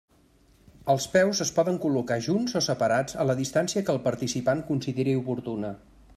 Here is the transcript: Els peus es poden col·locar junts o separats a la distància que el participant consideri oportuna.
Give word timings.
Els 0.93 1.03
peus 1.15 1.41
es 1.45 1.51
poden 1.57 1.77
col·locar 1.85 2.17
junts 2.29 2.57
o 2.61 2.65
separats 2.69 3.19
a 3.25 3.29
la 3.33 3.37
distància 3.43 3.85
que 3.91 3.95
el 3.99 4.03
participant 4.09 4.65
consideri 4.73 5.17
oportuna. 5.25 5.75